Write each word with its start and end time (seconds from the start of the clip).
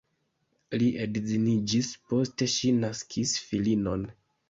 Li 0.83 0.87
edziniĝis, 1.03 1.91
poste 2.09 2.51
ŝi 2.57 2.75
naskis 2.83 3.39
filinon. 3.47 4.13